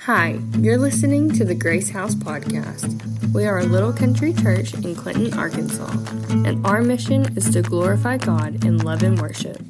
[0.00, 3.32] Hi, you're listening to the Grace House Podcast.
[3.32, 5.90] We are a little country church in Clinton, Arkansas,
[6.30, 9.60] and our mission is to glorify God in love and worship,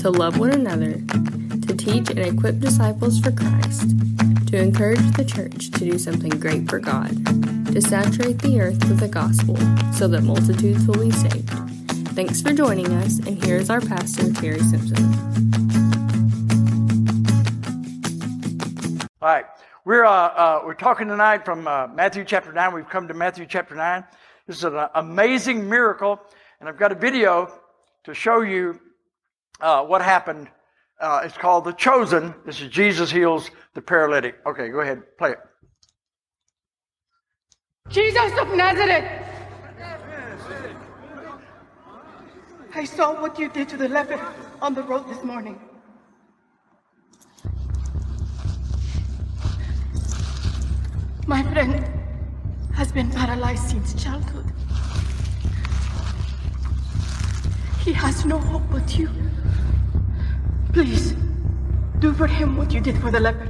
[0.00, 3.88] to love one another, to teach and equip disciples for Christ,
[4.48, 7.10] to encourage the church to do something great for God,
[7.72, 9.56] to saturate the earth with the gospel
[9.94, 11.48] so that multitudes will be saved.
[12.14, 15.38] Thanks for joining us, and here is our pastor, Terry Simpson.
[19.20, 19.46] All right.
[19.88, 22.74] We're, uh, uh, we're talking tonight from uh, Matthew chapter 9.
[22.74, 24.04] We've come to Matthew chapter 9.
[24.46, 26.20] This is an amazing miracle,
[26.60, 27.50] and I've got a video
[28.04, 28.78] to show you
[29.62, 30.48] uh, what happened.
[31.00, 32.34] Uh, it's called The Chosen.
[32.44, 34.36] This is Jesus heals the paralytic.
[34.44, 35.38] Okay, go ahead, play it.
[37.88, 39.10] Jesus of Nazareth!
[42.74, 44.20] I saw what you did to the leper
[44.60, 45.58] on the road this morning.
[51.28, 51.86] My friend
[52.72, 54.46] has been paralyzed since childhood.
[57.84, 59.10] He has no hope but you.
[60.72, 61.14] Please,
[61.98, 63.47] do for him what you did for the leper.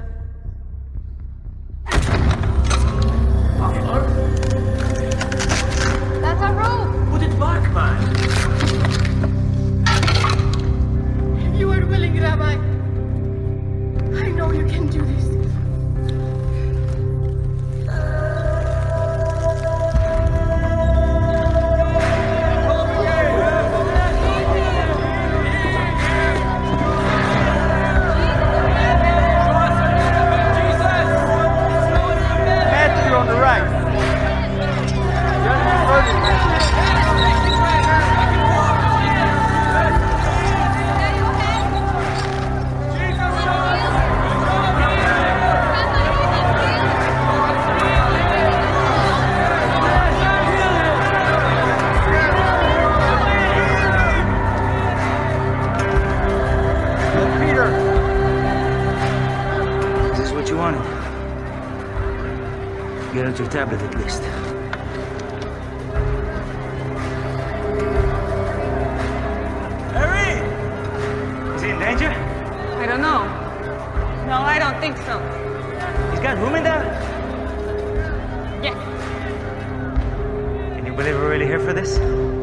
[80.98, 82.37] Believe we're really here for this?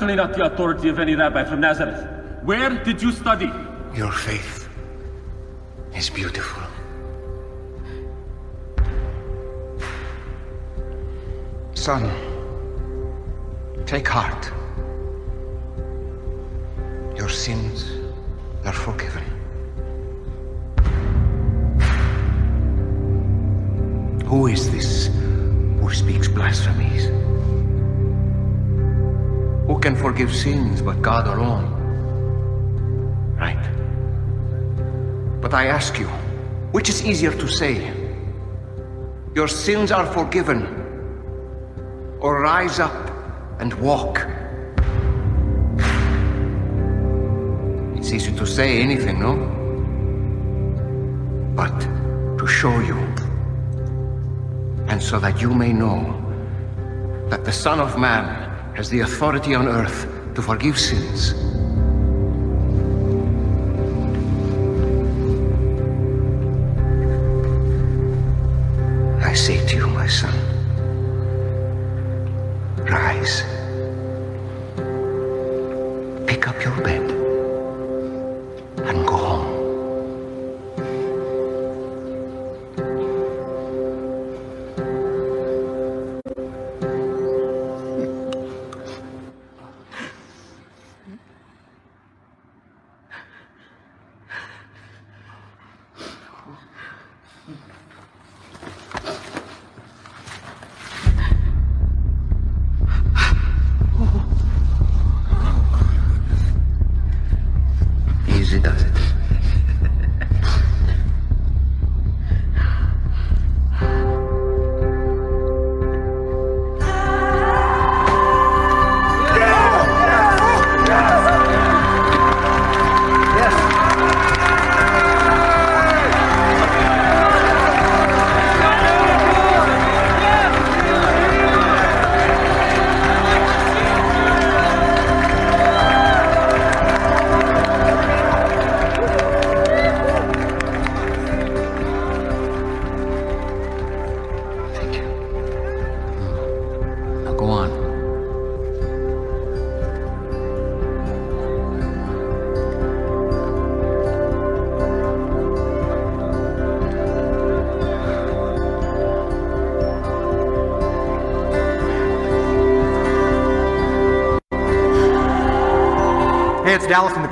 [0.00, 2.08] Certainly not the authority of any rabbi from Nazareth.
[2.42, 3.52] Where did you study?
[3.94, 4.66] Your faith
[5.94, 6.62] is beautiful.
[11.74, 12.10] Son,
[13.84, 14.50] take heart.
[17.14, 17.92] Your sins
[18.64, 19.24] are forgiven.
[24.24, 25.08] Who is this
[25.78, 27.10] who speaks blasphemies?
[29.80, 31.64] Can forgive sins but God alone?
[33.38, 33.64] Right.
[35.40, 36.06] But I ask you,
[36.72, 37.90] which is easier to say?
[39.34, 40.66] Your sins are forgiven,
[42.20, 43.10] or rise up
[43.58, 44.26] and walk?
[47.96, 49.34] It's easy to say anything, no?
[51.56, 51.80] But
[52.38, 52.98] to show you,
[54.88, 56.20] and so that you may know
[57.30, 58.49] that the Son of Man
[58.80, 61.49] has the authority on earth to forgive sins.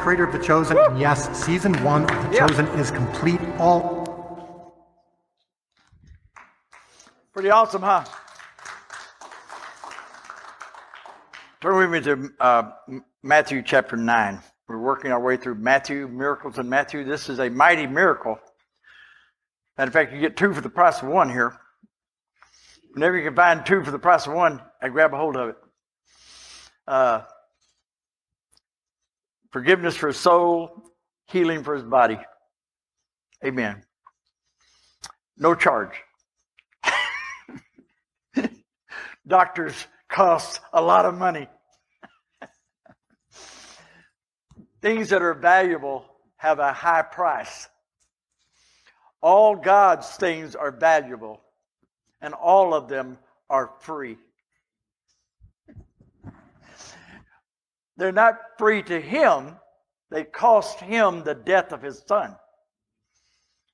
[0.08, 0.78] Creator of The Chosen.
[0.78, 2.46] And yes, season one of The Yeah.
[2.46, 3.42] Chosen is complete.
[3.58, 4.72] All
[7.34, 8.04] Pretty awesome, huh?
[11.60, 12.70] Turn with me to uh,
[13.22, 14.40] Matthew chapter 9.
[14.66, 17.04] We're working our way through Matthew, miracles in Matthew.
[17.04, 18.38] This is a mighty miracle.
[19.76, 21.54] Matter of fact, you get two for the price of one here.
[22.94, 25.50] Whenever you can find two for the price of one, I grab a hold of
[25.50, 25.56] it.
[26.86, 27.20] Uh,
[29.50, 30.82] forgiveness for his soul,
[31.26, 32.18] healing for his body.
[33.44, 33.82] Amen.
[35.36, 36.02] No charge.
[39.26, 41.46] Doctors cost a lot of money.
[44.82, 46.04] Things that are valuable
[46.36, 47.68] have a high price.
[49.20, 51.40] All God's things are valuable,
[52.20, 53.18] and all of them
[53.50, 54.16] are free.
[57.98, 59.56] They're not free to Him,
[60.10, 62.34] they cost Him the death of His Son.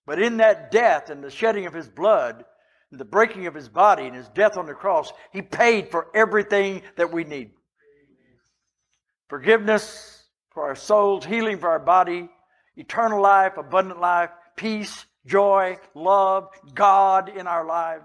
[0.06, 2.44] But in that death and the shedding of His blood,
[2.94, 6.06] and the breaking of his body and his death on the cross, he paid for
[6.14, 7.50] everything that we need.
[9.28, 10.22] Forgiveness
[10.52, 12.28] for our souls, healing for our body,
[12.76, 18.04] eternal life, abundant life, peace, joy, love, God in our lives.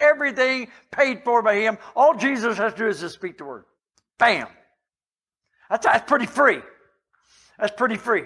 [0.00, 1.78] Everything paid for by him.
[1.94, 3.66] All Jesus has to do is just speak the word.
[4.18, 4.48] Bam.
[5.70, 6.60] That's, that's pretty free.
[7.58, 8.24] That's pretty free.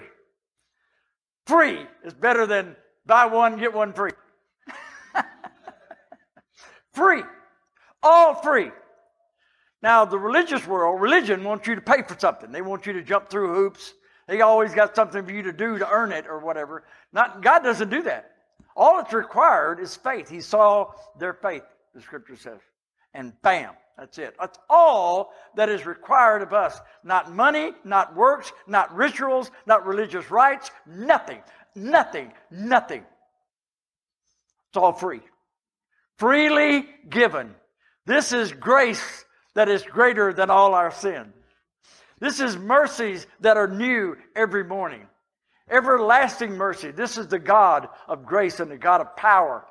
[1.47, 4.11] Free is better than buy one, get one free.
[6.93, 7.23] Free.
[8.03, 8.71] All free.
[9.81, 12.51] Now, the religious world, religion wants you to pay for something.
[12.51, 13.93] They want you to jump through hoops.
[14.27, 16.83] They always got something for you to do to earn it or whatever.
[17.13, 18.31] Not, God doesn't do that.
[18.75, 20.29] All that's required is faith.
[20.29, 22.59] He saw their faith, the scripture says.
[23.13, 24.35] And bam, that's it.
[24.39, 26.79] That's all that is required of us.
[27.03, 31.41] Not money, not works, not rituals, not religious rites, nothing,
[31.75, 33.03] nothing, nothing.
[34.69, 35.21] It's all free
[36.21, 37.55] freely given.
[38.05, 41.33] This is grace that is greater than all our sin.
[42.19, 45.07] This is mercies that are new every morning.
[45.67, 46.91] Everlasting mercy.
[46.91, 49.65] This is the God of grace and the God of power.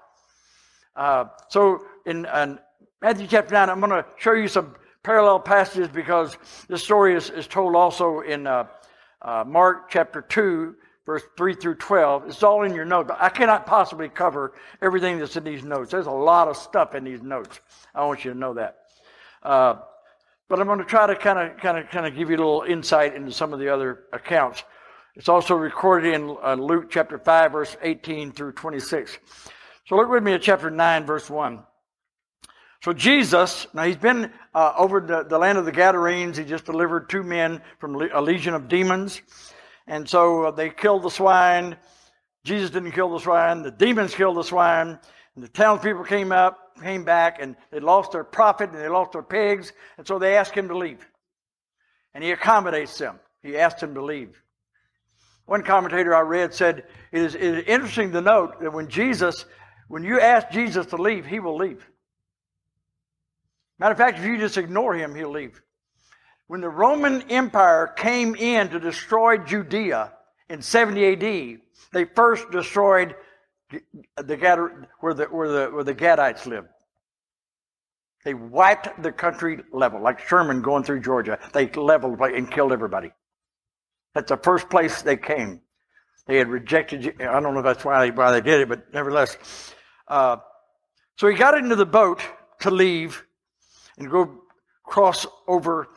[0.97, 2.59] Uh, so in, in
[3.03, 6.37] Matthew chapter 9, I'm going to show you some parallel passages because
[6.69, 8.67] this story is, is told also in uh,
[9.23, 10.75] uh, Mark chapter 2,
[11.07, 12.27] verse 3 through 12.
[12.27, 13.11] It's all in your notes.
[13.19, 14.53] I cannot possibly cover
[14.83, 15.91] everything that's in these notes.
[15.91, 17.61] There's a lot of stuff in these notes.
[17.95, 18.77] I want you to know that.
[19.43, 19.77] Uh,
[20.51, 22.39] but I'm going to try to kind of, kind of, kind of give you a
[22.39, 24.63] little insight into some of the other accounts.
[25.17, 29.17] It's also recorded in uh, Luke chapter 5, verse 18 through 26.
[29.87, 31.61] So look with me at chapter 9, verse 1.
[32.83, 36.39] So Jesus, now he's been uh, over the, the land of the Gadarenes.
[36.39, 39.21] He just delivered two men from a legion of demons.
[39.87, 41.77] And so uh, they killed the swine.
[42.43, 43.63] Jesus didn't kill the swine.
[43.63, 44.99] The demons killed the swine.
[45.35, 49.13] And the townspeople came up, came back, and they lost their profit and they lost
[49.13, 49.73] their pigs.
[49.99, 51.07] And so they asked him to leave.
[52.15, 53.21] And he accommodates them.
[53.43, 54.43] He asked them to leave.
[55.45, 59.45] One commentator I read said, it is, it is interesting to note that when Jesus,
[59.89, 61.87] when you ask Jesus to leave, he will leave.
[63.81, 65.63] Matter of fact, if you just ignore him, he'll leave.
[66.49, 70.13] When the Roman Empire came in to destroy Judea
[70.51, 71.61] in 70 AD,
[71.93, 73.15] they first destroyed
[73.71, 76.69] the where the where the where the Gadites lived.
[78.23, 81.39] They wiped the country level, like Sherman going through Georgia.
[81.55, 83.13] They leveled and killed everybody.
[84.15, 85.63] That's the first place they came.
[86.27, 87.15] They had rejected.
[87.21, 89.39] I don't know if that's why they, why they did it, but nevertheless.
[90.07, 90.37] Uh,
[91.17, 92.21] so he got into the boat
[92.61, 93.25] to leave
[94.01, 94.43] and go
[94.85, 95.89] cross over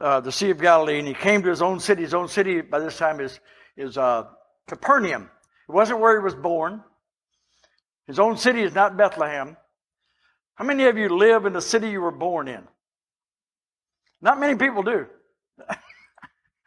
[0.00, 2.02] uh, the Sea of Galilee, and he came to his own city.
[2.02, 3.40] His own city by this time is
[3.76, 4.24] is uh,
[4.68, 5.30] Capernaum.
[5.68, 6.82] It wasn't where he was born.
[8.06, 9.56] His own city is not Bethlehem.
[10.56, 12.62] How many of you live in the city you were born in?
[14.20, 15.06] Not many people do.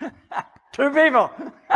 [0.74, 1.32] Two people.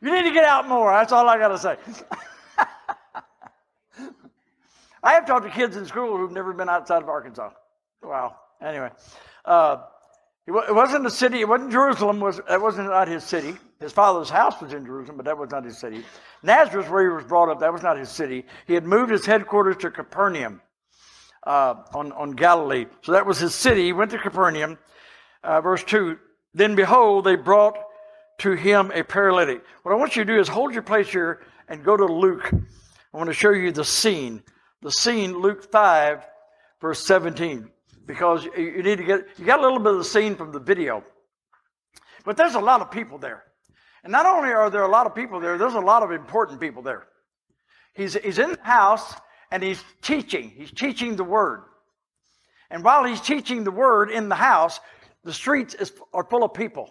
[0.00, 0.92] you need to get out more.
[0.92, 1.76] That's all I got to say.
[5.06, 7.50] I have talked to kids in school who've never been outside of Arkansas.
[8.02, 8.34] Wow.
[8.60, 8.90] Anyway,
[9.44, 9.76] uh,
[10.48, 11.40] it, wasn't a city.
[11.40, 12.18] It wasn't Jerusalem.
[12.18, 13.54] Was that wasn't not his city.
[13.78, 16.04] His father's house was in Jerusalem, but that was not his city.
[16.42, 18.46] Nazareth, where he was brought up, that was not his city.
[18.66, 20.60] He had moved his headquarters to Capernaum
[21.46, 23.84] uh, on on Galilee, so that was his city.
[23.84, 24.76] He went to Capernaum.
[25.44, 26.18] Uh, verse two.
[26.52, 27.78] Then behold, they brought
[28.38, 29.62] to him a paralytic.
[29.84, 32.50] What I want you to do is hold your place here and go to Luke.
[32.52, 34.42] I want to show you the scene.
[34.82, 36.26] The scene, Luke 5,
[36.80, 37.70] verse 17
[38.06, 40.60] because you need to get, you got a little bit of the scene from the
[40.60, 41.04] video.
[42.24, 43.44] But there's a lot of people there.
[44.04, 46.60] And not only are there a lot of people there, there's a lot of important
[46.60, 47.06] people there.
[47.94, 49.14] He's, he's in the house
[49.50, 50.52] and he's teaching.
[50.56, 51.64] He's teaching the word.
[52.70, 54.80] And while he's teaching the word in the house,
[55.24, 56.90] the streets is, are full of people.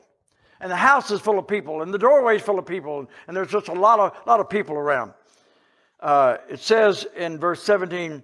[0.60, 1.82] And the house is full of people.
[1.82, 3.08] And the doorway is full of people.
[3.28, 5.14] And there's just a lot of, lot of people around.
[6.00, 8.24] Uh, it says in verse 17,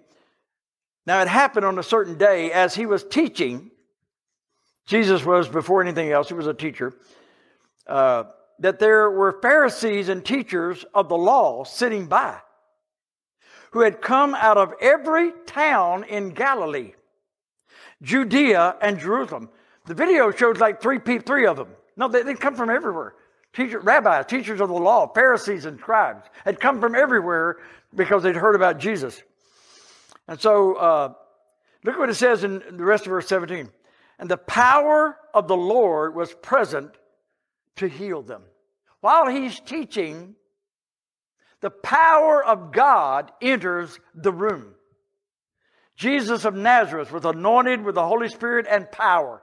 [1.06, 3.72] now, it happened on a certain day as he was teaching.
[4.86, 6.94] Jesus was, before anything else, he was a teacher.
[7.88, 8.26] Uh,
[8.60, 12.38] that there were Pharisees and teachers of the law sitting by
[13.72, 16.94] who had come out of every town in Galilee,
[18.02, 19.50] Judea, and Jerusalem.
[19.88, 21.70] The video shows like three, three of them.
[21.98, 23.16] No, they, they come from everywhere.
[23.54, 27.58] Teacher, rabbis, teachers of the law, Pharisees, and scribes had come from everywhere
[27.94, 29.22] because they'd heard about Jesus.
[30.28, 31.14] And so, uh,
[31.84, 33.70] look what it says in the rest of verse 17.
[34.20, 36.92] And the power of the Lord was present
[37.78, 38.44] to heal them.
[39.02, 40.36] While he's teaching,
[41.60, 44.76] the power of God enters the room.
[45.96, 49.42] Jesus of Nazareth was anointed with the Holy Spirit and power.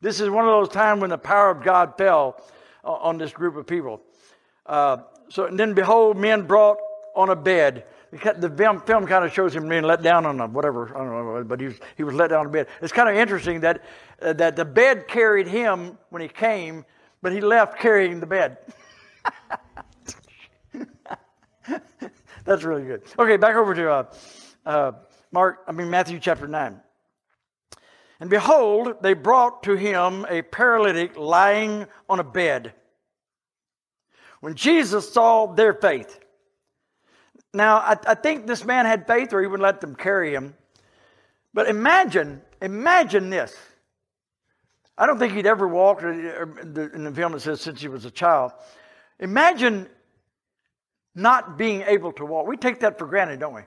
[0.00, 2.42] This is one of those times when the power of God fell
[2.84, 4.00] on this group of people.
[4.66, 4.98] Uh,
[5.28, 6.78] so, and then behold, men brought
[7.14, 7.84] on a bed
[8.38, 11.08] the film, film kind of shows him being let down on a whatever, I don't
[11.08, 12.68] know, but he was, he was let down on a bed.
[12.80, 13.82] It's kind of interesting that,
[14.22, 16.84] uh, that the bed carried him when he came,
[17.22, 18.58] but he left carrying the bed.
[22.44, 23.02] That's really good.
[23.18, 24.04] Okay, back over to uh,
[24.66, 24.92] uh,
[25.32, 26.80] Mark, I mean Matthew chapter 9.
[28.20, 32.74] And behold, they brought to him a paralytic lying on a bed.
[34.40, 36.20] When Jesus saw their faith,
[37.54, 40.54] now, I, I think this man had faith or he would let them carry him.
[41.54, 43.56] But imagine, imagine this.
[44.98, 48.10] I don't think he'd ever walked, in the film it says since he was a
[48.10, 48.52] child.
[49.20, 49.88] Imagine
[51.14, 52.46] not being able to walk.
[52.48, 53.62] We take that for granted, don't we?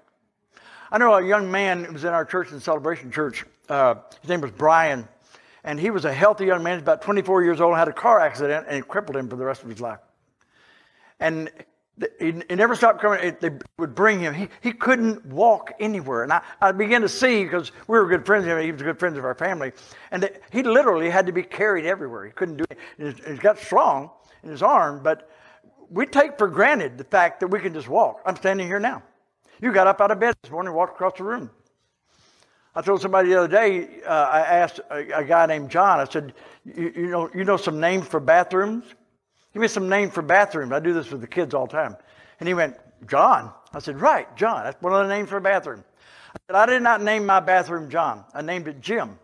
[0.92, 3.46] I know a young man who was in our church in Celebration Church.
[3.68, 5.08] Uh, his name was Brian,
[5.64, 6.78] and he was a healthy young man.
[6.78, 9.44] He's about 24 years old, had a car accident, and it crippled him for the
[9.44, 10.00] rest of his life.
[11.20, 11.52] And
[12.20, 13.36] he, never stopped coming.
[13.42, 14.34] They would bring him.
[14.34, 16.24] He, he couldn't walk anywhere.
[16.24, 19.18] And I, I began to see, because we were good friends, he was good friends
[19.18, 19.74] of our family,
[20.12, 22.26] and he literally had to be carried everywhere.
[22.26, 23.20] He couldn't do it.
[23.28, 24.12] He got strong
[24.44, 25.30] in his arm, but
[25.90, 28.22] we take for granted the fact that we can just walk.
[28.26, 29.04] I'm standing here now.
[29.62, 31.50] You got up out of bed this morning and walked across the room.
[32.76, 36.06] I told somebody the other day, uh, I asked a, a, guy named John, I
[36.06, 36.34] said,
[36.64, 38.86] you, you, know, you know some names for bathrooms?
[39.52, 40.72] Give me some names for bathrooms.
[40.72, 41.96] I do this with the kids all the time.
[42.40, 43.52] And he went, John.
[43.74, 44.64] I said, right, John.
[44.64, 45.84] That's one of the names for a bathroom.
[46.36, 48.26] I said, I did not name my bathroom John.
[48.36, 49.18] I named it Jim.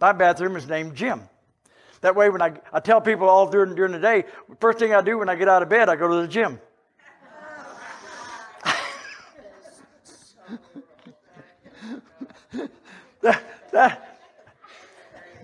[0.00, 1.28] My bathroom is named Jim.
[2.00, 4.24] That way, when I, I tell people all during, during the day,
[4.60, 6.60] first thing I do when I get out of bed, I go to the gym.
[13.22, 14.20] That, that,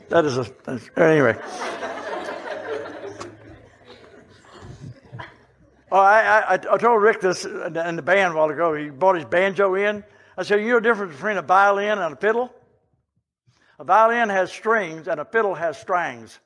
[0.09, 0.47] that is a,
[0.97, 1.37] anyway.
[5.95, 8.75] Oh, I, I, I told Rick this in the band a while ago.
[8.75, 10.03] He brought his banjo in.
[10.37, 12.53] I said, You know the difference between a violin and a fiddle?
[13.79, 16.41] A violin has strings and a fiddle has strings.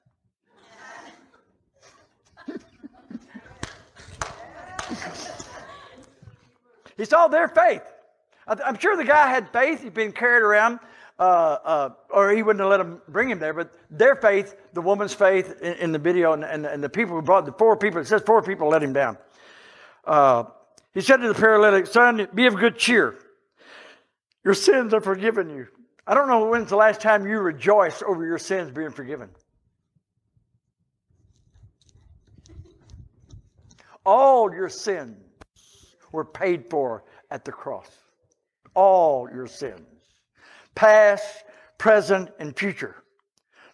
[6.98, 7.82] he saw their faith.
[8.48, 9.82] I'm sure the guy had faith.
[9.82, 10.80] He'd been carried around,
[11.18, 13.52] uh, uh, or he wouldn't have let him bring him there.
[13.52, 17.14] But their faith, the woman's faith in, in the video, and, and, and, the people
[17.14, 19.18] who brought the four people, it says four people let him down.
[20.04, 20.44] Uh,
[20.94, 23.18] he said to the paralytic, Son, be of good cheer.
[24.44, 25.66] Your sins are forgiven you.
[26.06, 29.28] I don't know when's the last time you rejoiced over your sins being forgiven.
[34.06, 35.18] All your sins
[36.12, 37.90] were paid for at the cross.
[38.74, 39.80] All your sins.
[40.74, 41.44] Past,
[41.78, 42.94] present, and future.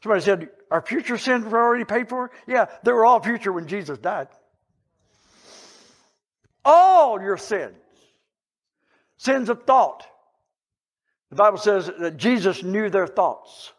[0.03, 2.31] Somebody said, Our future sins were already paid for?
[2.47, 4.29] Yeah, they were all future when Jesus died.
[6.65, 7.77] All your sins.
[9.17, 10.07] Sins of thought.
[11.31, 13.73] The Bible says that Jesus knew their thoughts.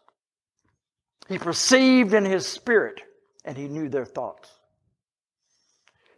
[1.28, 3.00] He perceived in his spirit
[3.44, 4.50] and he knew their thoughts.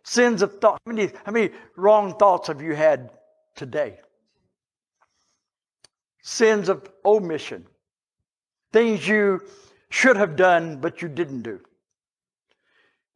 [0.03, 0.81] Sins of thought.
[0.87, 3.11] How many, how many wrong thoughts have you had
[3.55, 4.01] today?
[6.23, 7.67] Sins of omission.
[8.73, 9.43] Things you
[9.91, 11.61] should have done, but you didn't do.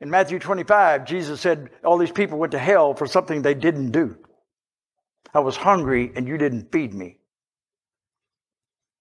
[0.00, 3.92] In Matthew 25, Jesus said, All these people went to hell for something they didn't
[3.92, 4.16] do.
[5.34, 7.18] I was hungry and you didn't feed me.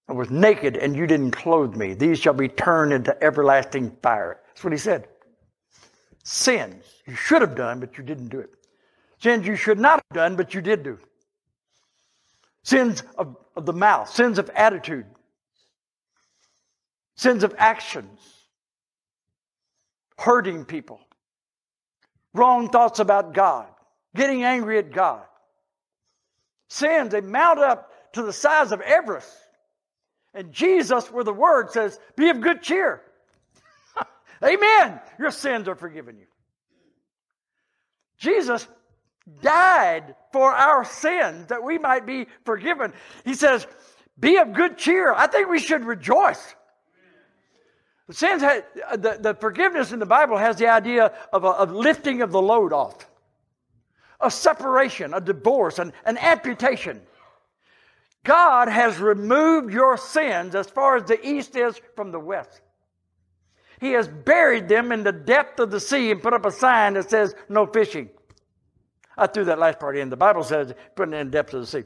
[0.08, 1.94] I was naked and you didn't clothe me.
[1.94, 4.40] These shall be turned into everlasting fire.
[4.46, 5.08] That's what he said.
[6.22, 8.50] Sins you should have done, but you didn't do it.
[9.18, 10.98] Sins you should not have done, but you did do.
[12.64, 15.06] Sins of, of the mouth, sins of attitude,
[17.16, 18.20] sins of actions,
[20.16, 21.00] hurting people,
[22.34, 23.66] wrong thoughts about God,
[24.14, 25.22] getting angry at God.
[26.68, 29.30] Sins, they mount up to the size of Everest.
[30.34, 33.02] And Jesus, where the word says, be of good cheer.
[34.44, 34.98] Amen.
[35.18, 36.26] Your sins are forgiven you.
[38.16, 38.66] Jesus
[39.40, 42.92] died for our sins that we might be forgiven.
[43.24, 43.66] He says,
[44.18, 45.12] be of good cheer.
[45.12, 46.54] I think we should rejoice.
[48.08, 51.72] The sins, had, the, the forgiveness in the Bible has the idea of a of
[51.72, 53.08] lifting of the load off,
[54.20, 57.00] a separation, a divorce, an, an amputation.
[58.24, 62.60] God has removed your sins as far as the east is from the west.
[63.80, 66.94] He has buried them in the depth of the sea and put up a sign
[66.94, 68.10] that says no fishing.
[69.16, 70.08] I threw that last part in.
[70.10, 71.84] The Bible says put it in the depth of the sea.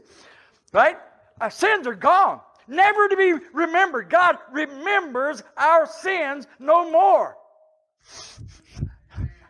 [0.72, 0.96] Right?
[1.40, 2.40] Our sins are gone.
[2.68, 4.10] Never to be remembered.
[4.10, 7.36] God remembers our sins no more.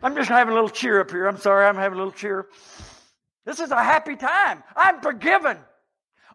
[0.03, 1.27] I'm just having a little cheer up here.
[1.27, 2.47] I'm sorry, I'm having a little cheer.
[3.45, 4.63] This is a happy time.
[4.75, 5.57] I'm forgiven.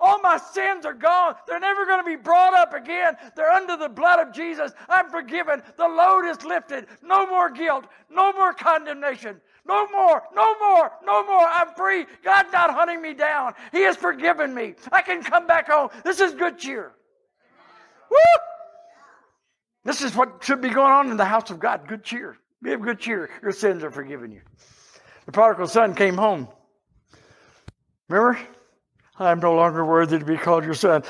[0.00, 1.37] All my sins are gone.
[1.46, 3.14] They're never going to be brought up again.
[3.37, 4.72] They're under the blood of Jesus.
[4.88, 5.62] I'm forgiven.
[5.76, 6.87] The load is lifted.
[7.02, 7.85] No more guilt.
[8.11, 9.40] No more condemnation.
[9.64, 11.46] No more, no more, no more.
[11.46, 12.07] I'm free.
[12.25, 13.55] God's not hunting me down.
[13.70, 14.75] He has forgiven me.
[14.90, 15.90] I can come back home.
[16.05, 16.92] This is good cheer.
[18.11, 18.16] Woo!
[19.85, 21.87] This is what should be going on in the house of God.
[21.87, 22.37] Good cheer.
[22.62, 23.31] Be of good cheer.
[23.42, 24.42] Your sins are forgiven you.
[25.27, 26.48] The prodigal son came home.
[28.09, 28.38] Remember?
[29.18, 31.03] I'm no longer worthy to be called your son.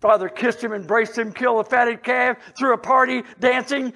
[0.00, 3.92] Father kissed him, embraced him, killed a fatted calf, threw a party, dancing,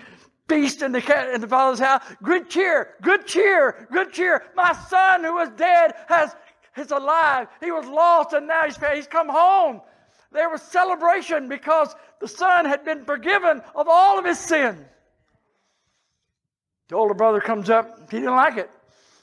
[0.48, 2.02] feast in the, in the father's house.
[2.22, 4.44] Good cheer, good cheer, good cheer.
[4.54, 6.34] My son who was dead has
[6.76, 7.48] is alive.
[7.60, 9.80] He was lost and now he's, he's come home.
[10.32, 14.78] There was celebration because the son had been forgiven of all of his sins.
[16.88, 18.10] The older brother comes up.
[18.10, 18.70] He didn't like it.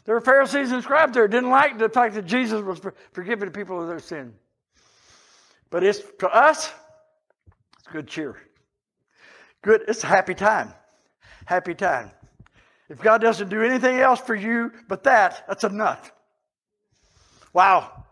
[0.05, 2.79] There were Pharisees and scribes there didn't like the fact that Jesus was
[3.11, 4.33] forgiving people of their sin.
[5.71, 6.71] But it's to us,
[7.79, 8.37] it's good cheer.
[9.63, 10.73] Good, it's a happy time.
[11.45, 12.11] Happy time.
[12.89, 16.11] If God doesn't do anything else for you but that, that's enough.
[17.53, 18.03] Wow.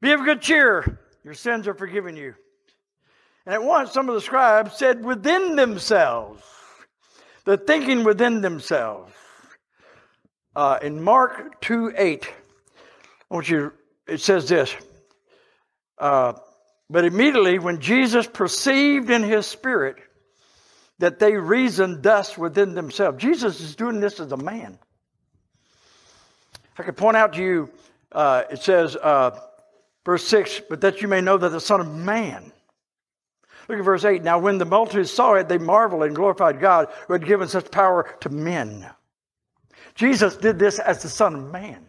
[0.00, 0.98] Be of good cheer.
[1.24, 2.34] Your sins are forgiven you.
[3.46, 6.42] And at once, some of the scribes said within themselves,
[7.44, 9.12] the thinking within themselves,
[10.56, 12.24] uh, in Mark 2 8,
[13.30, 13.72] I want you,
[14.08, 14.74] it says this.
[15.98, 16.34] Uh,
[16.88, 19.98] but immediately, when Jesus perceived in his spirit
[20.98, 24.78] that they reasoned thus within themselves, Jesus is doing this as a man.
[26.78, 27.70] I could point out to you,
[28.12, 29.38] uh, it says, uh,
[30.04, 32.52] verse 6, but that you may know that the Son of Man.
[33.68, 34.22] Look at verse 8.
[34.22, 37.70] Now, when the multitude saw it, they marveled and glorified God who had given such
[37.70, 38.88] power to men.
[39.94, 41.86] Jesus did this as the Son of Man.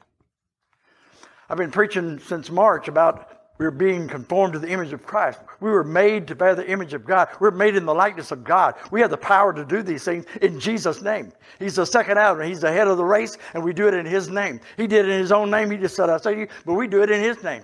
[1.50, 5.40] I've been preaching since March about we're being conformed to the image of Christ.
[5.60, 7.30] We were made to bear the image of God.
[7.40, 8.76] We're made in the likeness of God.
[8.92, 11.32] We have the power to do these things in Jesus' name.
[11.60, 12.46] He's the second Adam.
[12.48, 14.60] He's the head of the race, and we do it in His name.
[14.78, 15.72] He did it in His own name.
[15.72, 17.64] He just said, I say you, but we do it in His name.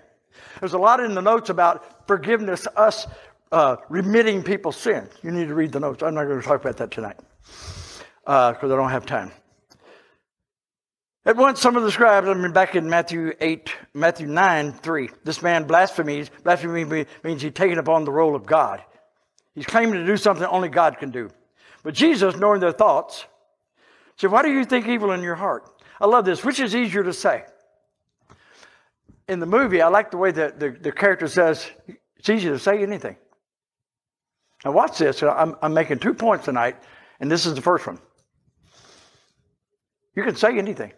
[0.59, 3.07] There's a lot in the notes about forgiveness, us
[3.51, 5.11] uh, remitting people's sins.
[5.21, 6.01] You need to read the notes.
[6.01, 7.17] I'm not going to talk about that tonight
[8.25, 9.31] because uh, I don't have time.
[11.25, 15.09] At once, some of the scribes, I mean, back in Matthew 8, Matthew 9, 3,
[15.23, 16.29] this man blasphemies.
[16.43, 18.83] Blasphemy means he's taken upon the role of God.
[19.55, 21.29] He's claiming to do something only God can do.
[21.81, 23.25] But Jesus, knowing their thoughts,
[24.17, 25.69] said, Why do you think evil in your heart?
[26.01, 26.43] I love this.
[26.43, 27.45] Which is easier to say?
[29.29, 31.65] In the movie, I like the way that the, the character says,
[32.17, 33.15] it's easy to say anything.
[34.65, 35.23] Now, watch this.
[35.23, 36.75] I'm, I'm making two points tonight,
[37.21, 37.99] and this is the first one.
[40.15, 40.91] You can say anything.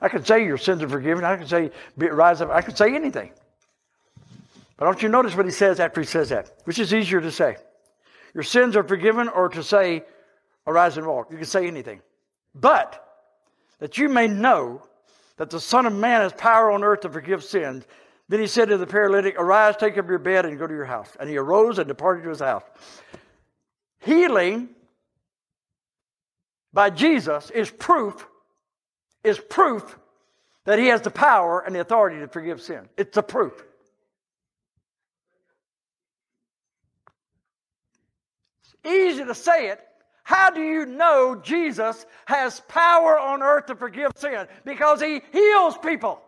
[0.00, 1.24] I can say your sins are forgiven.
[1.24, 2.50] I can say rise up.
[2.50, 3.30] I can say anything.
[4.76, 6.52] But don't you notice what he says after he says that?
[6.64, 7.56] Which is easier to say?
[8.34, 10.04] Your sins are forgiven or to say,
[10.66, 11.30] arise and walk.
[11.30, 12.00] You can say anything.
[12.54, 12.98] But
[13.78, 14.82] that you may know
[15.36, 17.84] that the Son of Man has power on earth to forgive sins.
[18.28, 20.84] Then he said to the paralytic, Arise, take up your bed, and go to your
[20.84, 21.16] house.
[21.20, 22.62] And he arose and departed to his house.
[24.00, 24.68] Healing
[26.72, 28.26] by Jesus is proof,
[29.24, 29.98] is proof
[30.64, 32.88] that he has the power and the authority to forgive sin.
[32.96, 33.52] It's the proof.
[38.62, 39.80] It's easy to say it.
[40.24, 44.46] How do you know Jesus has power on earth to forgive sin?
[44.64, 46.20] Because he heals people.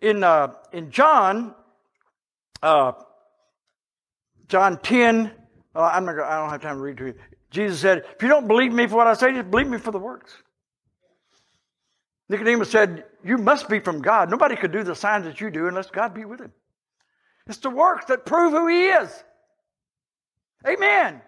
[0.00, 1.54] In, uh, in John,
[2.62, 2.92] uh,
[4.48, 5.32] John 10,
[5.74, 7.14] well, I'm not I don't have time to read to you.
[7.50, 9.90] Jesus said, If you don't believe me for what I say, just believe me for
[9.90, 10.34] the works.
[12.28, 14.30] Nicodemus said, You must be from God.
[14.30, 16.52] Nobody could do the signs that you do unless God be with him.
[17.46, 19.24] It's the works that prove who he is.
[20.66, 21.20] Amen.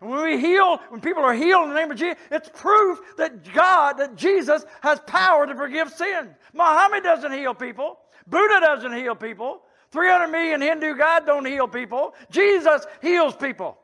[0.00, 3.00] And when we heal, when people are healed in the name of Jesus, it's proof
[3.16, 6.34] that God, that Jesus has power to forgive sin.
[6.52, 7.98] Muhammad doesn't heal people.
[8.26, 9.62] Buddha doesn't heal people.
[9.92, 12.14] 300 million Hindu God don't heal people.
[12.30, 13.78] Jesus heals people.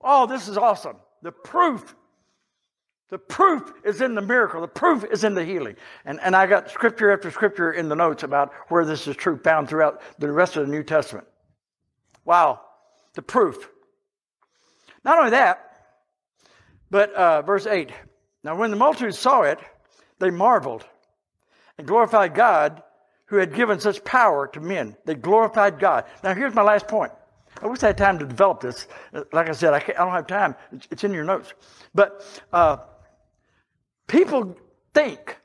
[0.00, 0.96] Oh, this is awesome.
[1.22, 1.94] The proof.
[3.08, 4.60] The proof is in the miracle.
[4.60, 5.76] The proof is in the healing.
[6.04, 9.38] And, and I got scripture after scripture in the notes about where this is true,
[9.38, 11.26] found throughout the rest of the New Testament.
[12.24, 12.60] Wow.
[13.14, 13.68] The proof.
[15.04, 15.62] Not only that,
[16.90, 17.90] but uh, verse 8.
[18.42, 19.60] Now, when the multitude saw it,
[20.18, 20.84] they marveled
[21.78, 22.82] and glorified God
[23.26, 24.96] who had given such power to men.
[25.04, 26.04] They glorified God.
[26.22, 27.12] Now, here's my last point.
[27.62, 28.86] I wish I had time to develop this.
[29.32, 30.54] Like I said, I, I don't have time.
[30.72, 31.54] It's, it's, in your notes.
[31.94, 32.78] But uh,
[34.06, 34.56] people
[34.92, 35.38] think,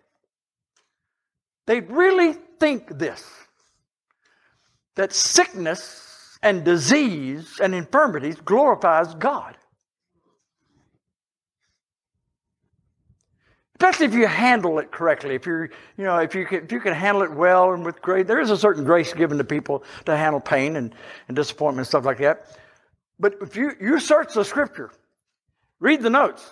[1.67, 3.23] they really think this
[4.95, 9.55] that sickness and disease and infirmities glorifies God.
[13.81, 15.33] Especially if you handle it correctly.
[15.33, 17.99] If you're, you know, if you can, if you can handle it well and with
[17.99, 20.93] grace, there is a certain grace given to people to handle pain and,
[21.27, 22.59] and disappointment and stuff like that.
[23.19, 24.91] But if you, you search the scripture,
[25.79, 26.47] read the notes,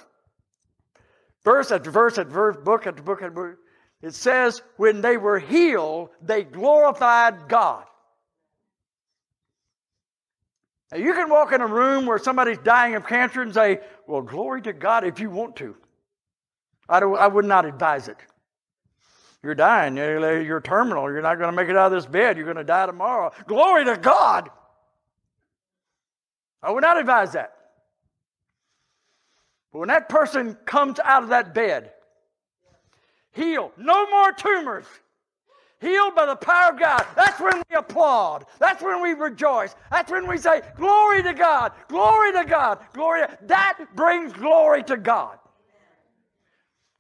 [1.43, 3.57] verse after verse after verse, book after book after book,
[4.01, 7.83] it says, when they were healed, they glorified God.
[10.91, 14.23] Now, you can walk in a room where somebody's dying of cancer and say, Well,
[14.23, 15.75] glory to God if you want to.
[16.89, 18.17] I, I would not advise it.
[19.41, 19.95] You're dying.
[19.95, 21.09] You're terminal.
[21.09, 22.35] You're not going to make it out of this bed.
[22.35, 23.31] You're going to die tomorrow.
[23.47, 24.49] Glory to God.
[26.61, 27.55] I would not advise that.
[29.71, 31.91] But when that person comes out of that bed,
[33.31, 34.85] healed, no more tumors,
[35.79, 38.45] healed by the power of God, that's when we applaud.
[38.59, 39.75] That's when we rejoice.
[39.91, 43.21] That's when we say, Glory to God, glory to God, glory.
[43.21, 43.37] To...
[43.43, 45.37] That brings glory to God.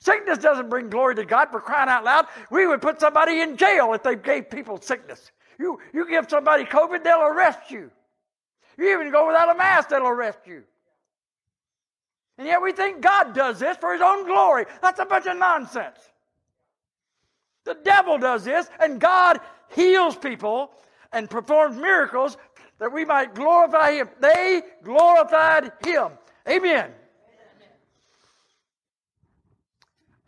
[0.01, 2.27] Sickness doesn't bring glory to God for crying out loud.
[2.49, 5.31] We would put somebody in jail if they gave people sickness.
[5.59, 7.91] You, you give somebody COVID, they'll arrest you.
[8.77, 10.63] You even go without a mask, they'll arrest you.
[12.37, 14.65] And yet we think God does this for his own glory.
[14.81, 15.99] That's a bunch of nonsense.
[17.65, 19.41] The devil does this, and God
[19.75, 20.71] heals people
[21.11, 22.37] and performs miracles
[22.79, 24.09] that we might glorify him.
[24.21, 26.11] They glorified him.
[26.47, 26.91] Amen.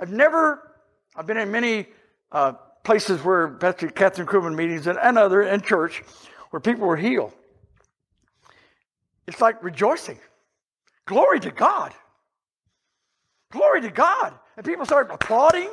[0.02, 0.74] I've never,
[1.16, 1.86] I've been in many
[2.32, 6.02] uh, places where Pastor Kathryn Kuhlman meetings and, and other, in church,
[6.50, 7.32] where people were healed.
[9.28, 10.18] It's like rejoicing.
[11.06, 11.94] Glory to God.
[13.52, 14.34] Glory to God.
[14.58, 15.70] And people start applauding.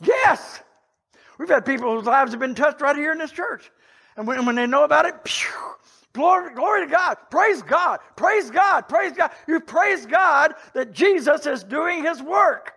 [0.00, 0.60] Yes.
[1.38, 3.70] We've had people whose lives have been touched right here in this church.
[4.16, 5.52] And when, when they know about it, phew,
[6.12, 7.16] glory, glory to God.
[7.30, 8.00] Praise God.
[8.16, 8.88] Praise God.
[8.88, 9.30] Praise God.
[9.46, 12.74] You praise God that Jesus is doing his work.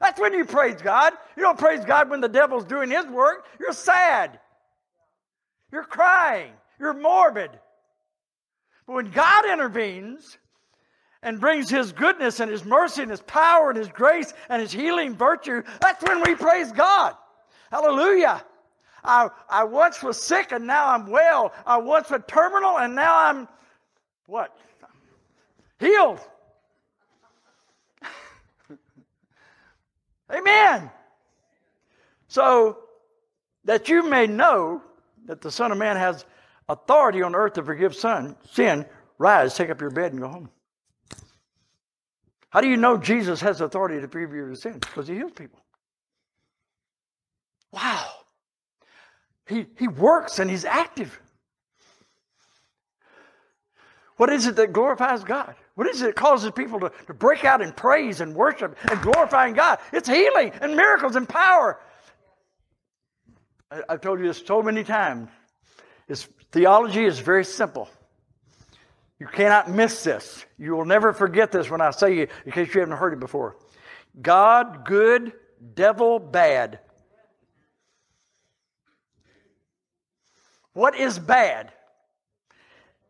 [0.00, 1.12] That's when you praise God.
[1.36, 3.46] You don't praise God when the devil's doing his work.
[3.58, 4.38] You're sad.
[5.72, 6.52] You're crying.
[6.78, 7.50] You're morbid.
[8.86, 10.38] But when God intervenes
[11.22, 14.70] and brings his goodness and his mercy and his power and his grace and his
[14.70, 17.14] healing virtue, that's when we praise God.
[17.70, 18.44] Hallelujah.
[19.02, 21.52] I, I once was sick and now I'm well.
[21.64, 23.48] I once was terminal and now I'm
[24.26, 24.56] what?
[25.78, 26.20] Healed.
[30.32, 30.90] Amen.
[32.28, 32.78] So
[33.64, 34.82] that you may know
[35.26, 36.24] that the Son of Man has
[36.68, 38.86] authority on earth to forgive sin, sin,
[39.18, 40.50] rise, take up your bed, and go home.
[42.50, 44.78] How do you know Jesus has authority to forgive your sins?
[44.80, 45.60] Because he heals people.
[47.70, 48.06] Wow.
[49.46, 51.20] He, he works and he's active.
[54.16, 55.54] What is it that glorifies God?
[55.76, 59.00] What is it that causes people to, to break out in praise and worship and
[59.02, 59.78] glorifying God?
[59.92, 61.78] It's healing and miracles and power.
[63.70, 65.28] I, have told you this so many times.
[66.08, 67.90] It's, theology is very simple.
[69.20, 70.46] You cannot miss this.
[70.58, 73.20] You will never forget this when I say it, in case you haven't heard it
[73.20, 73.56] before.
[74.20, 75.34] God good,
[75.74, 76.78] devil bad.
[80.72, 81.70] What is bad?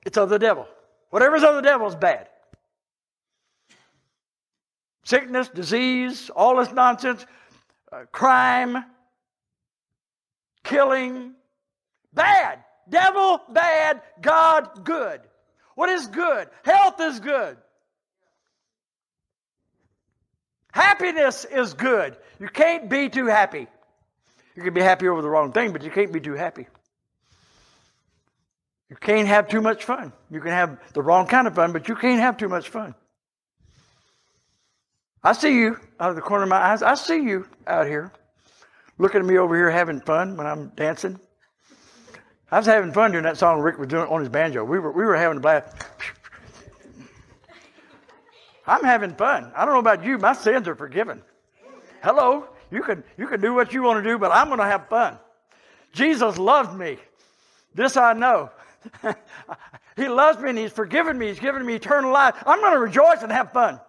[0.05, 0.66] It's of the devil.
[1.11, 2.29] Whatever's of the devil is bad.
[5.07, 7.25] Sickness, disease, all this nonsense,
[7.92, 8.85] uh, crime,
[10.64, 11.33] killing,
[12.12, 12.59] bad.
[12.88, 14.03] Devil, bad.
[14.21, 15.21] God, good.
[15.77, 16.49] What is good?
[16.64, 17.57] Health is good.
[20.73, 22.16] Happiness is good.
[22.40, 23.69] You can't be too happy.
[24.57, 26.66] You can be happy over the wrong thing, but you can't be too happy.
[28.90, 30.12] You can't have too much fun.
[30.33, 32.97] You can have the wrong kind of fun, but you can't have too much fun.
[35.26, 36.82] I see you out of the corner of my eyes.
[36.82, 38.12] I see you out here
[38.96, 41.18] looking at me over here having fun when I'm dancing.
[42.52, 44.62] I was having fun during that song Rick was doing on his banjo.
[44.62, 45.76] We were, we were having a blast.
[48.68, 49.50] I'm having fun.
[49.56, 51.20] I don't know about you, my sins are forgiven.
[52.04, 54.64] Hello, you can, you can do what you want to do, but I'm going to
[54.64, 55.18] have fun.
[55.92, 56.98] Jesus loved me.
[57.74, 58.52] This I know.
[59.96, 61.26] he loves me and He's forgiven me.
[61.26, 62.36] He's given me eternal life.
[62.46, 63.80] I'm going to rejoice and have fun.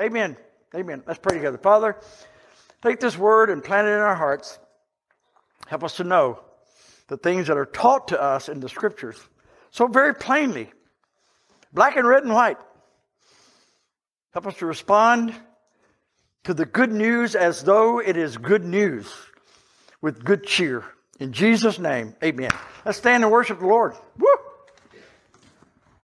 [0.00, 0.36] Amen.
[0.74, 1.02] Amen.
[1.06, 1.58] Let's pray together.
[1.58, 1.96] Father,
[2.82, 4.58] take this word and plant it in our hearts.
[5.66, 6.40] Help us to know
[7.08, 9.18] the things that are taught to us in the scriptures
[9.70, 10.72] so very plainly,
[11.72, 12.56] black and red and white.
[14.32, 15.34] Help us to respond
[16.44, 19.12] to the good news as though it is good news
[20.00, 20.84] with good cheer.
[21.20, 22.50] In Jesus' name, amen.
[22.84, 23.94] Let's stand and worship the Lord.
[24.18, 24.28] Woo!